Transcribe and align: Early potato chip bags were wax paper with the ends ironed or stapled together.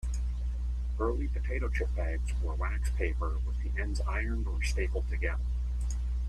Early 0.99 1.27
potato 1.27 1.69
chip 1.69 1.95
bags 1.95 2.31
were 2.41 2.55
wax 2.55 2.89
paper 2.89 3.37
with 3.45 3.57
the 3.61 3.79
ends 3.79 4.01
ironed 4.07 4.47
or 4.47 4.63
stapled 4.63 5.07
together. 5.11 5.43